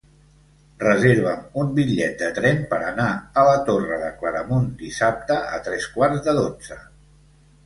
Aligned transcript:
Reserva'm 0.83 1.43
un 1.63 1.67
bitllet 1.75 2.15
de 2.21 2.29
tren 2.37 2.63
per 2.71 2.79
anar 2.93 3.11
a 3.43 3.43
la 3.49 3.59
Torre 3.69 4.01
de 4.05 4.09
Claramunt 4.23 4.67
dissabte 4.81 5.39
a 5.59 5.61
tres 5.69 5.87
quarts 5.99 6.27
de 6.31 6.37
dotze. 6.41 6.81